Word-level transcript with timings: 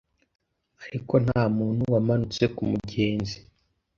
ariko 0.85 1.13
ntamuntu 1.25 1.83
wamanutse 1.93 2.43
kumugenzi; 2.55 3.37